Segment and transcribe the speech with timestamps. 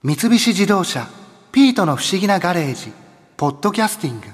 [0.00, 1.08] 三菱自動車
[1.50, 2.92] 「ピートの不思議なガレージ」
[3.36, 4.28] 「ポッドキャスティング」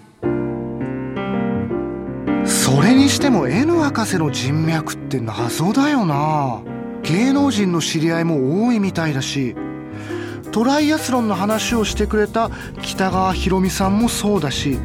[2.46, 6.60] それにしても N 博士の人脈って謎だよな。
[7.02, 9.56] 芸能人の知り合いも多いみたいだし
[10.52, 12.50] トライアスロンの話をしてくれた
[12.82, 14.78] 北川博美さんもそうだし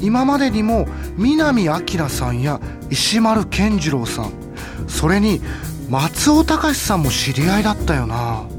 [0.00, 2.60] 今までにも南明さんや
[2.90, 4.32] 石丸健次郎さん
[4.88, 5.40] それに
[5.88, 8.57] 松尾隆さんも知り合いだったよな。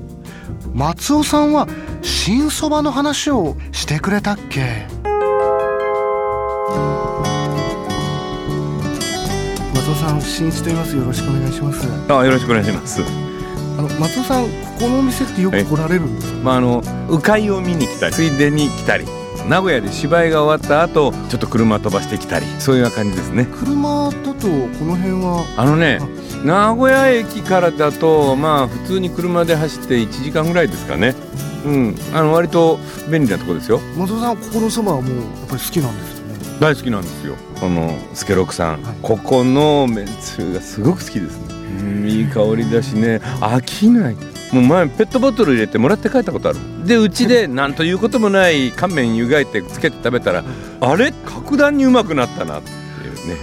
[0.79, 1.67] 松尾さんは
[2.01, 4.87] 新そばの話をしてくれたっけ？
[9.75, 10.95] 松尾さん新一と言います。
[10.95, 11.85] よろしくお願いします。
[12.09, 13.01] あよろしくお願いします。
[13.77, 14.49] あの松尾さんこ
[14.79, 16.39] このお店ってよく来られるんですか？
[16.43, 19.03] まああの鵜飼を見に来たりついでに来たり
[19.49, 23.47] 名古屋で芝居が終わった後ちょっと車飛ばしてきたりそういうような感じですね。
[23.51, 25.43] 車だとこの辺は？
[25.57, 25.99] あのね
[26.43, 31.15] 名古屋駅からだとまあ普通に車で走って1時間ぐらいですかね。
[31.65, 31.95] うん。
[32.13, 32.79] あの割と
[33.11, 33.79] 便利なとこですよ。
[33.97, 36.59] 松尾さんここのそばはもうやっぱり好きなんですよね。
[36.61, 37.35] 大好きなんですよ。
[37.59, 38.95] このスケロクさん、はい。
[39.01, 41.55] ここのめんつゆがすごく好きですね。
[41.81, 43.17] うんいい香りだしね。
[43.41, 44.15] 飽きない。
[44.53, 46.59] もう前ペットボトル入れてもらって帰ったことある。
[46.85, 50.43] でうちで なんということもない乾麺湯がいてつけて食べたら
[50.79, 51.11] あれ？
[51.25, 52.73] 格段にうまくなったなってい
[53.25, 53.35] うね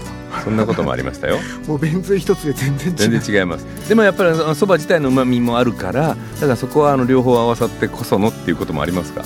[0.47, 1.39] そんなこともありましたよ。
[1.67, 2.95] もう便座一つで全然違う。
[2.95, 3.89] 全然違います。
[3.89, 9.25] でもやっぱりそば自体のうまみもあるからだからそこはあの両方合わさってこそのっていうこともありますが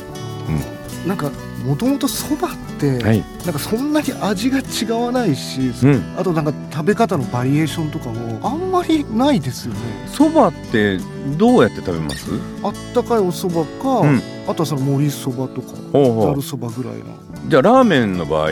[1.06, 1.30] なんか
[1.62, 3.22] もともとそばって、はい。
[3.44, 6.14] なんかそんなに味が違わないし、うん。
[6.16, 9.80] あとなんか食べ方のバリエーションとかもあんまりないですよね。
[10.06, 10.98] そばって
[11.38, 12.26] どうやって食べます？
[12.62, 14.22] あったかいお蕎麦か、うん。
[14.48, 17.04] あとはその盛りそばとかざるそばぐらいな
[17.46, 18.50] じゃあラーメンの場合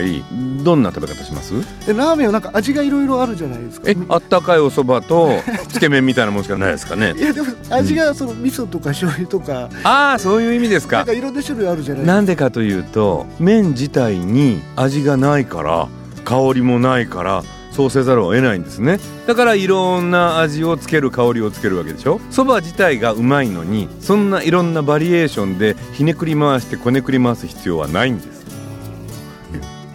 [0.63, 1.53] どんな食べ方します？
[1.85, 3.89] でラーメンはなんか味がいろいろあるじゃないですか。
[3.89, 5.29] えあったかいお蕎麦と
[5.67, 7.13] つけ麺みたいなもんしかないですかね？
[7.17, 10.97] いやでも味がその味噌とか醤油とか、ああそういう意味ですか。
[10.97, 12.13] なんかいろんな種類あるじゃないですか。
[12.13, 15.87] なんでかというと麺自体に味がないから
[16.23, 17.43] 香りもないから
[17.79, 18.99] そうせざるを得ないんですね。
[19.25, 22.19] だからいろんな味をつける香りをつけるわけでしょ。
[22.29, 28.45] そば自体がうまいのにそんないろんなバリエーションでひねくり回してこねくり回す必要はないんです。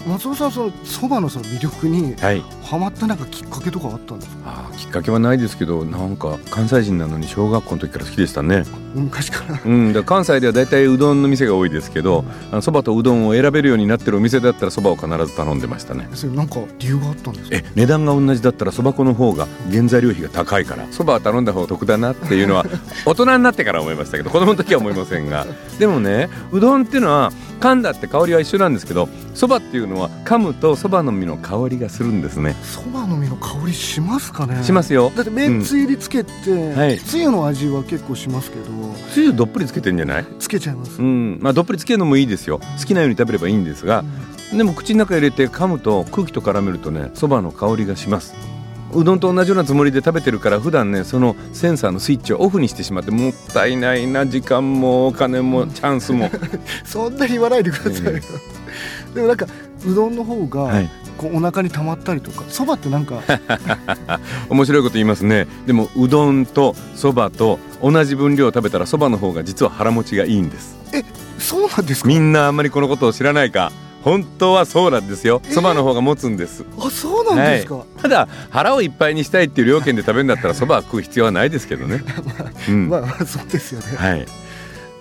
[0.07, 4.37] 松尾さんそのそばのその魅力にはいハマったなんかきっかけとかあったんですか？
[4.47, 8.65] あーきっかけはないですけどなんか関西人なのに小学校の時から好きでしたね。
[8.95, 9.61] 昔から。
[9.65, 12.25] うん、だ関西では大体うどんの店が多いですけど
[12.63, 16.09] そばとうどんを選べるようになってるお店だったらそばを必ず頼んでましたね。
[16.15, 17.57] それなんか理由があったんですか？
[17.57, 22.65] え値段が同じだったらそば粉の方が原材料費が高いからそばは頼んだ方が得だなっていうのは
[23.05, 25.47] 大人になってから思いましたけど子供の時は思いませんが。
[25.79, 34.63] でもねうどんっていうのは噛んだって香りは一緒なんですけどそばっていうのは噛むとそばの実の香りがするんですねそばの実の香りしますかね。
[34.63, 35.13] しますよ。
[35.15, 36.99] だってめんつゆにつけて、はい。
[36.99, 38.65] つゆの味は結構しますけど。
[39.13, 40.27] つゆどっぷりつけてんじゃない？
[40.39, 41.39] つけちゃいます、うん。
[41.41, 42.61] まあどっぷりつけるのもいいですよ。
[42.79, 44.05] 好きなように食べればいいんですが。
[44.53, 48.35] でも口の中入れて噛むと空気と絡めるとねそばの香りがします。
[48.93, 56.31] うどんと同じようなつもりで食べてるから普段ねそのセンサーのスイッチをオフにしてしまってもったいないな時間もお金もチャンスも。
[56.85, 58.21] そんなに言わないでくださいよ、
[59.15, 59.47] でもなんか
[59.87, 60.91] うどんの方が、はい。
[61.17, 63.23] こうお腹に溜まったりとかそばってなんか
[64.51, 65.47] 面白いこと言いますね。
[65.65, 70.77] でもうどんとそばと同じ分量食べたらそばの方が実は腹持ちがいいんです。
[71.39, 72.09] そうなんですか？
[72.09, 73.71] みんなあんまりこのことを知らないか。
[74.03, 75.41] 本当はそうなんですよ。
[75.45, 75.49] え？
[75.51, 76.65] ーそばの方が持つんです。
[76.81, 82.03] あそうなんですか、ただ腹をいっぱいにしたいっていう料金で食べるんだったらそばは食う必要はないですけどね、
[82.69, 82.89] うん。
[82.89, 83.97] まあまあそうですよね。
[83.97, 84.27] はい。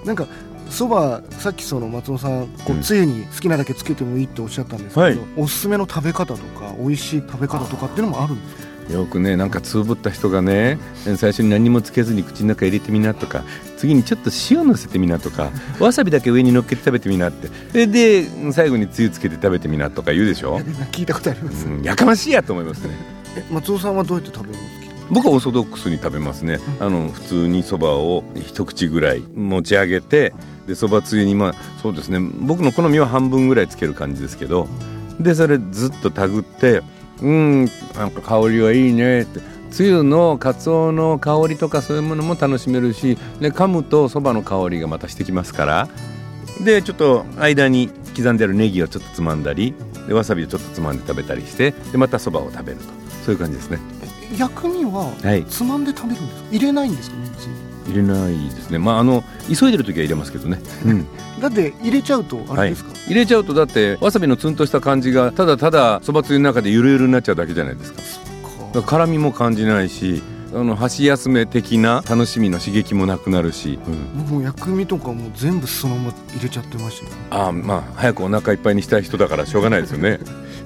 [0.06, 0.28] なんか
[0.70, 5.20] そばさっきその松尾さんこううんつゆに好きなだけつけてもいいっておっしゃったんですけど、はい。
[5.38, 8.74] おすすめの食べ方とか美味しい食べ方とかっていうのもあるんですか？
[8.92, 10.78] よくねなんかつぶった人がね
[11.16, 13.46] 最初に何もつけずに口の中入れてみなとか
[13.78, 17.48] 次にちょっと塩のせてみなとかわさびだけ上に乗っけて食べてみなって。
[17.86, 20.60] でで最後につゆつけて食べてみなとか言うでしょ、
[20.92, 22.94] 聞いたことあります、うん、やかましいやと思いますね。
[23.38, 25.08] え松尾さんはどうやって食べるんですか？
[25.12, 26.60] 僕はオーソドックスに食べますね。
[26.82, 30.34] あの普通にそばを一口ぐらい持ち上げて
[30.68, 32.20] でそばつゆにまあそうですね。
[32.20, 34.68] 僕の好みは半分ぐらいつける感じですけど
[35.20, 36.82] でそれずっとたぐって
[37.22, 37.66] うん
[37.96, 39.42] なんか香りはいいねって。
[39.72, 45.90] つゆのかつおの香りとかそういうものも楽しめるしで噛むとそばの香りがまたしてきますから。
[46.64, 49.74] でちょっと間に刻んであるネギをちょっとつまんだり
[50.08, 52.86] でわさびをちょっとつまんで食べたりしてでまたそばを食べると。
[53.26, 53.80] そういう感じですね。
[54.32, 55.44] え薬味ははい。
[55.46, 56.50] つまんで食べるんですか？
[56.52, 57.18] 入れないんですか？
[57.18, 58.80] めんつゆ入れないですね。
[58.80, 61.08] まああの急いでる時は入れますけどね、うん、
[61.42, 68.02] だって入れちゃうとあれですか、入れちゃうとだってわさびのツンとした感じがただただそばつゆの中でゆるゆるになっちゃうだけじゃないですか。
[68.82, 70.24] 辛みも感じないし
[70.56, 80.20] あの箸休め的な楽しみの刺激もなくなるし、うん、僕も薬味とかも全部そのまま入れちゃってましたよ、ああまあ早くお腹いっぱいにしたい人だからしょうがないですよね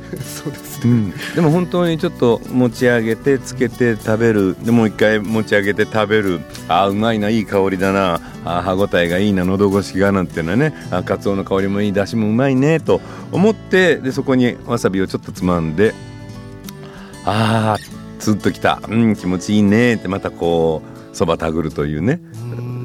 [0.24, 4.56] そうですうん、でも本当にちょっと持ち上げてつけて食べる。
[4.64, 6.40] でもう一回持ち上げて食べる。
[6.68, 8.22] ああうまいないい香りだな。
[8.46, 10.74] あ歯ごたえがいいな喉越しがなんていうのはね。
[10.92, 12.80] あかつおの香りもいいだしもうまいね。
[12.80, 13.02] と
[13.32, 15.94] 思ってでそこにわさびをちょっとつまんで。
[17.26, 17.78] ああ
[18.20, 18.80] つっときた。
[18.88, 19.96] うん気持ちいいね。
[19.96, 20.82] ってまたこ
[21.14, 22.22] うそばたぐるというね。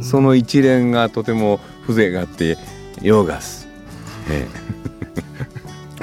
[0.02, 2.58] その一連がとても風情があって
[3.00, 3.66] ヨーガス、
[4.28, 4.46] ね、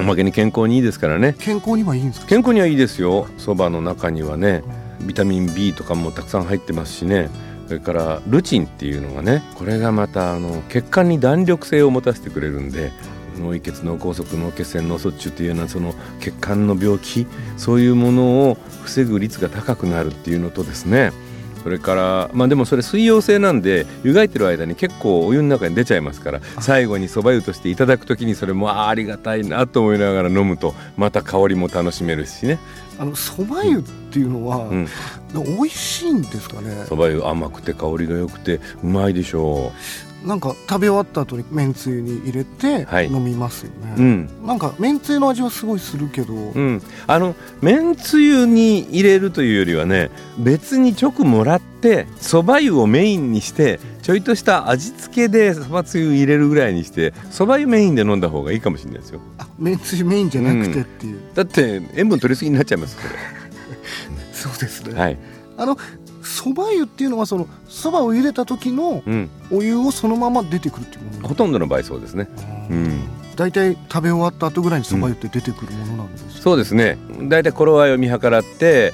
[0.00, 1.34] おまけに健康にいいですからね。
[1.38, 2.26] 健康にはいいんですか？
[2.26, 3.26] 健康にはいいですよ。
[3.38, 4.62] そばの中にはね
[5.02, 7.28] ビタミン B とかもたくさん入ってますしね。
[7.66, 12.90] それからルチンっていうのがねこれがまたあの血管に弾力性を持たせてくれるんで
[13.38, 21.12] 脳溢血脳梗塞脳血栓脳卒中というようなその血管の病気そういうものを防ぐ率が高くなるっていうのとですね
[21.62, 32.58] それからまあでもそれ水溶性なんで湯がいてる間に結構お湯の中に出ちゃいますから最後にそば湯としていただく時にそれもありがたいなと思いながら飲むとまた香りも楽しめるしね。
[32.98, 34.86] あのそば湯っていうのは、うん、
[35.32, 36.84] 美味しいんですかね？
[36.86, 59.20] そば湯甘くて香りが良くてうまいでしょうなんか食べ終わった後にめんつゆに入れて飲みますよね、はいうん、なんかめんつゆの味はすごいするけど、うん、あのめんつゆに入れるというよりはね別に直もらってそば湯をメインにしてちょいとした味付けでそばつゆ入れるぐらいにしてそば湯メインで飲んだ方がいいかもしれないですよ。
[59.38, 63.10] あめんつゆメインじゃなくてっていう、うん、だって塩分取りすぎになっちゃいますこれ。
[64.32, 64.98] そうですね。
[64.98, 65.18] はい
[65.56, 65.76] あの
[66.22, 69.02] そば湯っていうのはそのそばを茹でた時の
[69.50, 72.28] お湯をそのまま出てくるっていうもの、うん、ほとんどの場合そうですね。
[72.70, 73.00] うん。
[73.36, 76.98] 大体食べ終わった後ぐらいにそば湯って出てくるものなんです、うん、そうですね。
[77.22, 78.92] 大体頃合いを見計らって。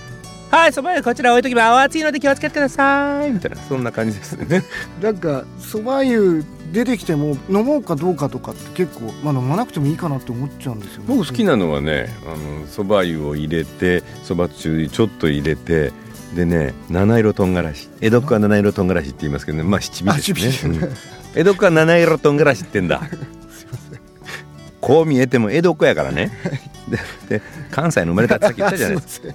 [0.51, 1.79] はい、そば湯こちら置いときます。
[1.81, 3.33] 熱いので気をつけてください。
[3.33, 4.65] みたいな、そんな感じですね。
[5.03, 15.93] なんか、そば湯出てきても飲もうかどうかとかって結構、まあ、飲まなくてもいいかなって思っちゃうんですよ、ね、僕好きなのはねあのそば湯を入れてそばつゆちょっと入れて
[16.35, 19.65] でね七色とんがらし江戸っ子は七色とんがらしって言いますけどね。
[19.65, 20.93] まあ七味ですね、うん、
[21.35, 23.03] 江戸っ子は七色とんがらしってんだ。
[24.81, 26.31] こう見えても江戸っ子やからね。
[27.29, 29.29] で関西の生まれたってさっき言ったじゃないですか。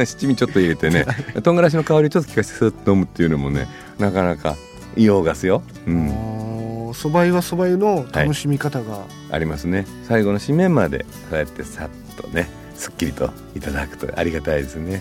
[0.06, 1.06] 七味ちょっと入れてね
[1.42, 3.68] とんがらしの香りちょっと効かせてスッと飲むっていうのもね
[3.98, 4.56] なかなか
[4.96, 5.62] 硫黄ガスよ。
[5.86, 6.92] うん。
[6.94, 9.84] そば湯はそば湯の楽しみ方が、はい、ありますね。
[10.04, 15.00] 最後の締めまでそうやってさっとねすっきりといただくとありがたいですね。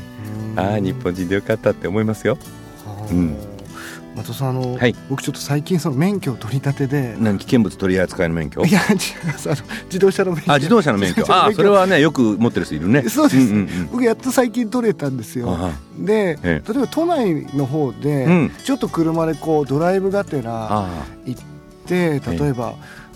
[0.56, 2.38] ああ日本人でよかったって思いますよ、
[3.12, 3.36] うん、
[4.16, 7.16] 松さんあの、はい、僕ちょっと最近その免許を取り立てで。
[7.20, 8.64] 何危険物取り扱いの免許？
[8.64, 10.54] いや違いますあの自動車の免許。
[10.54, 11.26] あ 自動車の免許。
[11.28, 13.04] あそれはねよく持ってる人いるね。
[13.10, 15.72] そうです、うんうんうん、僕やっと最近取れたんですよ。
[16.00, 20.88] で、例えば都内の方で、うん、ちょっと車でこうドライブがてら
[21.26, 21.44] 行っ
[21.86, 22.76] て例えば、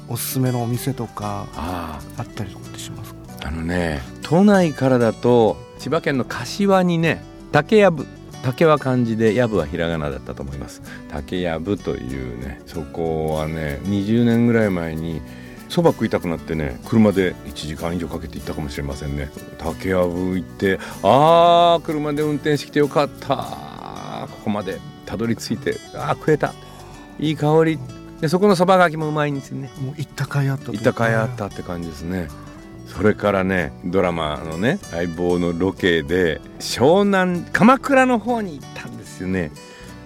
[0.10, 3.20] おすすめのお店とかあったりとかってしますか？
[3.48, 8.06] あのね都内からだと千葉県の柏にね竹やぶ
[8.44, 10.84] 竹は漢字で藪はひらがなだったと思います。
[11.10, 15.20] 竹やぶというねそこはね20年ぐらい前に
[15.68, 19.32] そば食いたくなってね車で1時間以上かけて行ったかもしれませんね。
[19.58, 24.28] 竹やぶ行ってああ車で運転してきてよかった。
[24.30, 26.54] ここまでたどり着いてああ食えた。
[27.18, 27.80] いい香り。
[28.22, 29.72] でそこのそばがきもうまいんですよね。
[29.82, 32.28] もう行ったかいあった行ったかいあったって感じですね
[32.90, 39.52] それからねドラマのね相棒のロケで湘南鎌倉の方に行ったんですよね。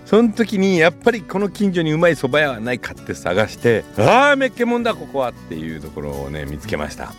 [0.05, 7.13] その時にやっぱりこの近所にうまい蕎麦屋はないかって探してああめっけもんだここはっていうところをね見つけました。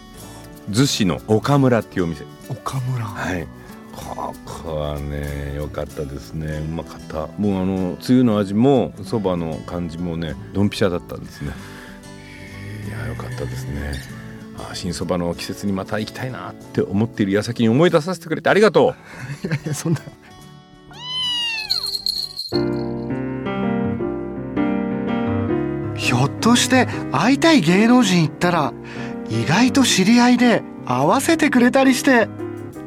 [0.71, 2.25] 逗子の岡村っていうお店。
[2.49, 3.05] 岡村。
[3.05, 3.47] はい。
[3.97, 6.59] ここはね良かったですね。
[6.59, 7.27] うまかった。
[7.39, 11.53] もうあのつゆの味もそばの感じもねドンピシャだったんですね。
[12.87, 13.93] いや良かったですね
[14.59, 18.95] あ新そばの季節にまた行きたいなって思っている矢先に思い出させてくれてありがと
[19.45, 19.47] う。
[19.47, 20.01] いやいやそんな。
[25.97, 28.73] ひょっとして会いたい芸能人行ったら
[29.29, 32.29] 意外と知り合いで会わせてくれたりして。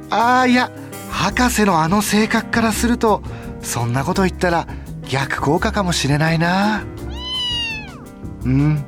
[0.09, 0.71] ああいや
[1.09, 3.21] 博士のあの性格からすると
[3.61, 4.67] そんなこと言ったら
[5.09, 6.85] 逆効果かもしれないな。
[8.45, 8.85] うん。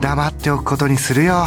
[0.00, 1.46] 黙っておくことにするよ。